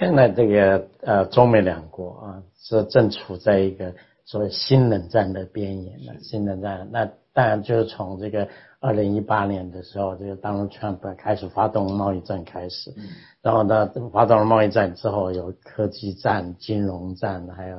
[0.00, 6.18] 现在这个呃，中美两国啊，是正处在一个所谓新冷战的边缘了。
[6.22, 7.04] 新冷战，那
[7.34, 8.48] 当然就是从这个
[8.80, 12.94] 二零一八年的时候，这个 Donald Trump 开始发动贸易战开始，
[13.42, 17.76] 然后呢，发动了贸易战之后，有科技战、金融战，还有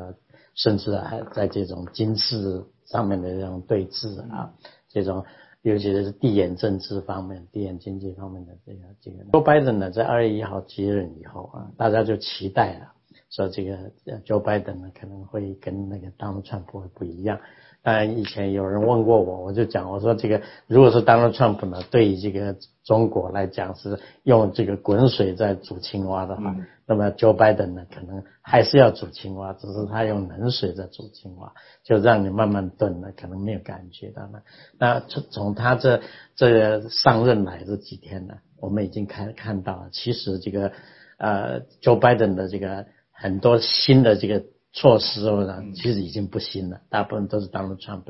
[0.53, 4.53] 甚至还在这种军事上面的这种对峙啊，
[4.89, 5.25] 这种。
[5.63, 12.93] 尤其是地缘政治方面、地缘经济方面的这个这个，Joe Biden 呢，在二月一号接任以后啊，大家就期待了，
[13.29, 13.77] 说这个
[14.25, 17.39] Joe Biden 呢可能会跟那个 Donald Trump 会不一样。
[17.83, 34.41] 当然，以前有人问过我，我就讲我说这个，如果是 Donald Trump 呢，对于这个中国来讲是用这个滚水在煮青蛙的话，那么 Joe Biden 呢，可能还是要煮青蛙，只是他用冷水在煮青蛙，就让你慢慢炖了，可能没有感觉到呢。
[34.77, 36.01] 那从从他这
[36.35, 40.71] 这上任来这几天呢，我们已经看看到了，其实这个
[41.17, 44.43] 呃 Joe Biden 的这个很多新的这个。
[44.73, 48.03] 措施呢，其实已经不新了，大部分都是 Donald Trump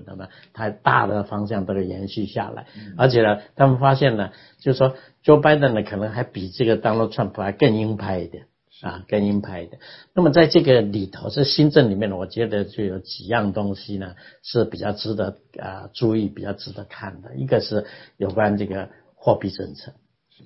[0.54, 2.68] 他大的方向都是延续下来，
[2.98, 8.46] 而且呢，他们发现呢，就是说 Joe Biden 呢，可能还比这个 Donald Trump 还更鹰派一点
[8.82, 9.80] 啊，更鹰派一点。
[10.14, 17.36] 那么在这个里头，这新政里面呢，我觉得就有几样东西呢是比较值得啊注意、比较值得看的。
[17.38, 19.94] 一个是有关这个货币政策，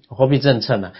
[0.07, 0.93] 货币政策呢。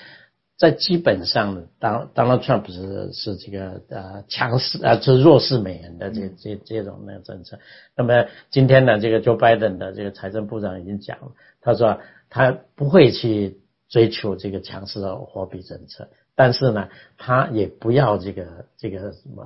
[0.57, 7.59] 在基本上，当 Donald Trump 是是这个呃强势啊，是弱势美元的这这这种那个政策。
[7.95, 19.43] 那么今天呢，这个 Joe Biden 的这个财政部长已经讲了，他说他不会去追求这个强势的货币政策，但是呢，他也不要这个这个什么。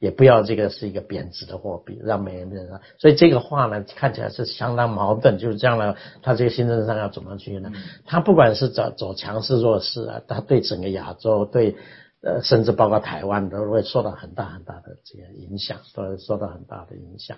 [0.00, 2.80] 也不要这个是一个贬值的货币，让美元变成。
[2.96, 5.36] 所以这个话呢，看起来是相当矛盾。
[5.36, 7.70] 就是这样呢，他这个新政上要怎么去呢？
[8.06, 11.76] 他不管是走走强势弱势啊，他对整个亚洲，对
[12.22, 17.36] 呃，甚至包括台湾都会受到很大很大的这个影响，都会受到很大的影响。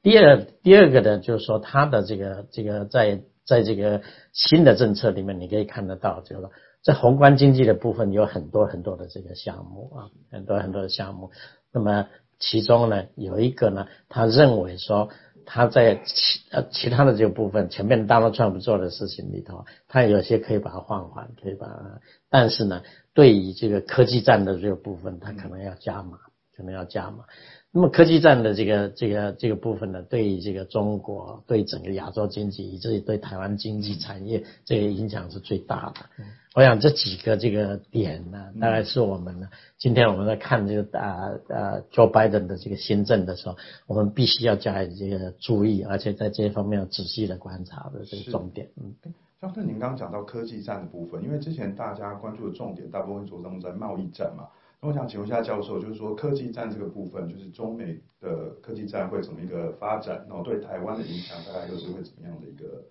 [0.00, 4.02] 第二，第二个呢，就是说他的这个这个在在这个
[4.32, 6.52] 新的政策里面，你可以看得到，就是说
[6.86, 11.32] 在宏观经济的部分有很多很多的这个项目啊，很多很多的项目。
[11.72, 12.06] 那么
[12.38, 15.08] 其中呢，有一个呢，他认为说
[15.44, 22.82] 他在其呃其他的这个部分，前面 Donald Trump 做的事情里头，他有些可以把它放缓，可以把它，但是呢，
[23.12, 26.18] 对于这个科技战的这个部分，他可能要加码，
[26.56, 27.24] 可能要加码。
[27.72, 36.06] 那么科技战的这个这个这个部分呢，对于这个中国、对整个亚洲经济，以至于对台湾经济产业，这个影响是最大的。
[36.56, 43.56] 我想这几个这个点呢，大概是我们呢，今天我们在看这个啊啊 Joe Biden 的这个新政的时候，
[43.86, 48.70] 我们必须要加以这个注意，而且在这方面要仔细的观察的这个重点。
[48.82, 48.94] 嗯，
[49.38, 54.48] 像是您刚刚讲到科技战的部分，因为之前大家关注的重点大部分着重在贸易战嘛。
[54.80, 60.24] 那我想请问一下教授，就是说科技战这个部分，就是中美的科技战会怎么一个发展？
[60.26, 62.82] 然后对台湾的影响大概又是会怎么样的一个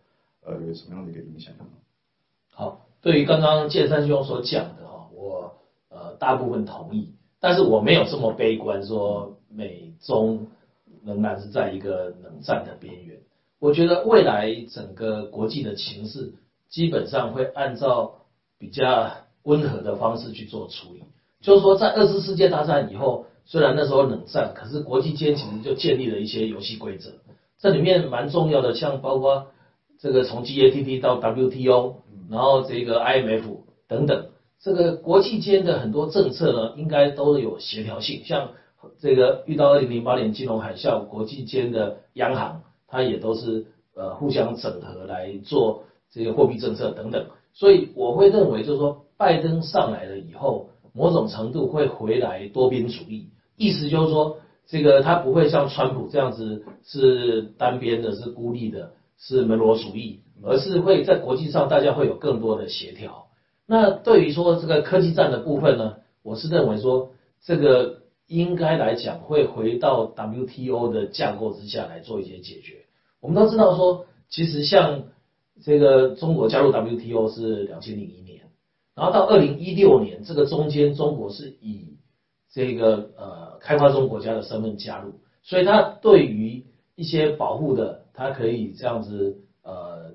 [0.43, 1.65] 呃，有什么样的一个影响呢？
[2.51, 5.57] 好，对于刚刚剑山兄所讲的哈，我
[5.89, 10.47] 呃大部分同意，但是我没有这么悲观，说美中
[11.05, 13.19] 仍然是在一个冷战的边缘。
[13.59, 16.33] 我觉得未来整个国际的情势
[16.67, 18.21] 基本上会按照
[18.57, 19.11] 比较
[19.43, 21.03] 温和的方式去做处理。
[21.41, 27.11] 就是说，在二次世界大战以后，虽然那时候冷战，可是国际间其实就建立了一些游戏规则。
[27.59, 29.49] 这里面蛮重要的，像包括
[29.99, 31.97] 这个从 GATT 到 WTO，
[32.29, 33.43] 然后这个 IMF
[33.87, 34.27] 等等，
[34.59, 38.23] 这个国际间的很多政策呢，应该都有协调性。
[38.25, 38.51] 像
[38.99, 47.27] 这个遇到二零零八年金融海啸，国际间的央行它也都是呃互相整合来做这个货币政策等等。
[47.53, 50.69] 所以我会认为，就是说拜登上来了以后。
[50.97, 63.27] 某种程度会回来多边主义，意思就是说，这个他不会像川普这样子是单边的，是孤立的，是门罗主义，而是会在国际上大家会有更多的协调。
[63.67, 67.11] 那对于说这个科技战的部分呢，我是认为说
[67.43, 72.85] 这个应该来讲会回到 WTO 的架构之下来做一些解决。
[73.19, 75.03] 我们都知道说，其实像
[75.63, 78.43] 这个中国加入 WTO 是两千零一年。
[78.95, 81.97] 然后到二零一六年，这个中间中国是以
[82.49, 86.65] 这个呃开发中国家的身份加入，所以它对于
[86.95, 90.13] 一些保护的，它可以这样子呃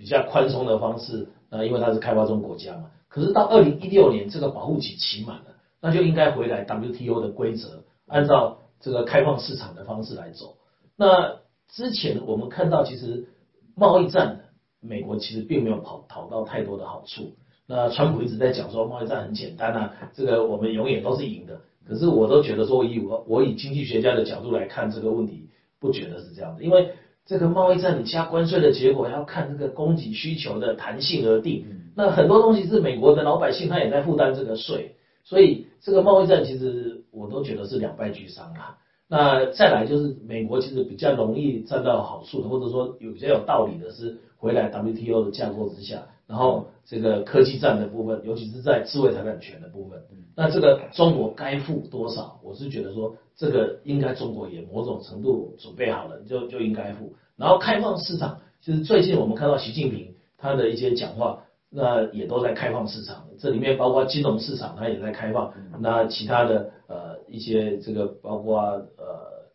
[0.00, 2.90] 比较宽松的方式，呃因为它是开发中国家嘛。
[3.06, 10.56] 可是到二零一六年这个保护期期满了，那就应该回来 WTO 的规则，按照这个开放市场的方式来走。
[10.96, 13.26] 那之前我们看到其实
[13.74, 14.40] 贸易战，
[14.80, 17.34] 美国其实并没有跑讨到太多的好处。
[17.66, 21.60] 那川普一直在讲说贸易战很简单啊，这个我们永远都是赢的。
[21.86, 25.48] 可是我都觉得说，以我我以经济学家的角度来看这个问题，
[25.78, 26.90] 不觉得是这样的，因为
[27.30, 31.64] 这个贸易战你加关税的结果要看这个供给需求的弹性而定。
[31.94, 38.78] 那很多东西是美国的老百姓他也在负担这个税，所以这个贸易战其实我都觉得是两败俱伤啊。
[39.06, 46.08] 那再来就是美国其实比较容易占到好处的，或者说有比较有道理的是回来 WTO 的架构之下。
[46.30, 50.00] 然后这个科技战的部分，尤其是在智慧财产权的部分，
[50.36, 52.38] 那这个中国该付多少？
[52.44, 57.12] 我是觉得说，这个应该中国也某种程度准备好了，就就应该付。
[57.36, 65.52] 然后开放市场，就是最近我们看到习近平他的一些讲话，那也都在开放市场，这里面包括金融市场，他也在开放。
[65.80, 68.60] 那其他的呃一些这个包括
[68.96, 69.50] 呃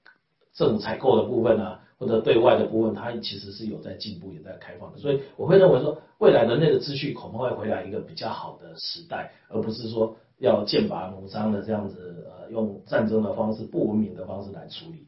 [0.53, 1.79] 政府采购的部分啊。
[1.97, 15.07] 或者对外的部分，它其实是有在进步，也在开放的，所以我会认为说，未来人类的秩序恐怕会回来一个比较好的时代，而不是说要剑拔弩张的这样子，呃，用战争的方式、不文明的方式来处理。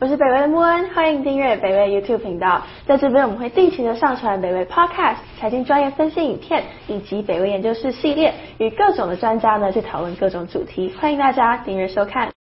[0.00, 12.37] 我是北威的穆恩，欢迎订阅北威 YouTube 频道，在这边我们会定期的上传北威 Podcast、财经专业分析影片，以及北威研究室系列，与各种的专家呢去讨论各种主题，欢迎大家订阅收看。